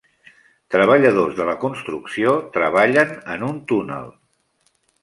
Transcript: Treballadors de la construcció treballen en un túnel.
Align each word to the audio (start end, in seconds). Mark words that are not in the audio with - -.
Treballadors 0.75 1.35
de 1.41 1.47
la 1.51 1.55
construcció 1.65 2.35
treballen 2.59 3.17
en 3.37 3.47
un 3.51 3.63
túnel. 3.75 4.15